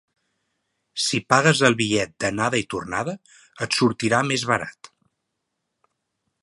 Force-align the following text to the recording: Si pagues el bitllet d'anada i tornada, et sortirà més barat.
Si 1.07 1.19
pagues 1.33 1.61
el 1.69 1.75
bitllet 1.81 2.15
d'anada 2.25 2.63
i 2.63 2.65
tornada, 2.75 3.15
et 3.67 3.77
sortirà 3.81 4.23
més 4.31 4.47
barat. 4.53 4.93